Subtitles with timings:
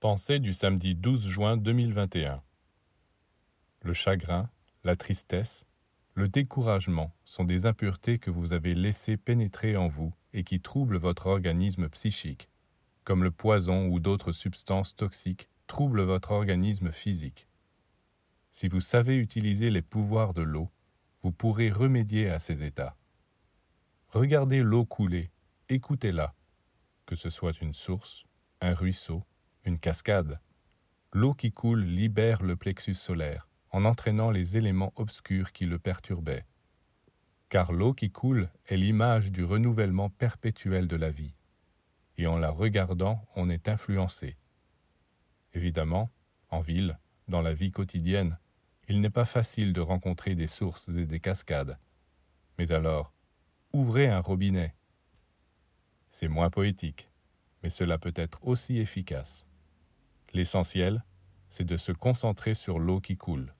[0.00, 2.42] Pensée du samedi 12 juin 2021.
[3.82, 4.48] Le chagrin,
[4.82, 5.66] la tristesse,
[6.14, 10.96] le découragement sont des impuretés que vous avez laissées pénétrer en vous et qui troublent
[10.96, 12.48] votre organisme psychique,
[13.04, 17.46] comme le poison ou d'autres substances toxiques troublent votre organisme physique.
[18.52, 20.70] Si vous savez utiliser les pouvoirs de l'eau,
[21.20, 22.96] vous pourrez remédier à ces états.
[24.08, 25.30] Regardez l'eau couler,
[25.68, 26.34] écoutez-la,
[27.04, 28.24] que ce soit une source,
[28.62, 29.24] un ruisseau,
[29.64, 30.40] une cascade.
[31.12, 36.46] L'eau qui coule libère le plexus solaire en entraînant les éléments obscurs qui le perturbaient.
[37.48, 41.34] Car l'eau qui coule est l'image du renouvellement perpétuel de la vie,
[42.16, 44.36] et en la regardant on est influencé.
[45.52, 46.10] Évidemment,
[46.48, 46.98] en ville,
[47.28, 48.38] dans la vie quotidienne,
[48.88, 51.78] il n'est pas facile de rencontrer des sources et des cascades.
[52.58, 53.12] Mais alors,
[53.72, 54.74] ouvrez un robinet.
[56.10, 57.08] C'est moins poétique,
[57.62, 59.46] mais cela peut être aussi efficace.
[60.32, 61.04] L'essentiel,
[61.48, 63.54] c'est de se concentrer sur l'eau qui coule.